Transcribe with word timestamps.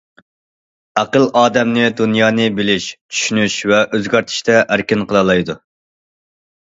ئەقىل 1.01 1.27
ئادەمنى 1.41 1.83
دۇنيانى 1.99 2.47
بىلىش، 2.61 2.87
چۈشىنىش 2.93 3.59
ۋە 3.73 3.83
ئۆزگەرتىشتە 3.99 4.57
ئەركىن 4.63 5.05
قىلالايدۇ. 5.13 5.61